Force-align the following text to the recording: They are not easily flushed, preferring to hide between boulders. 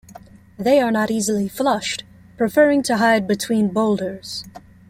They 0.57 0.81
are 0.81 0.89
not 0.89 1.11
easily 1.11 1.47
flushed, 1.47 2.05
preferring 2.35 2.81
to 2.85 2.97
hide 2.97 3.27
between 3.27 3.67
boulders. 3.67 4.43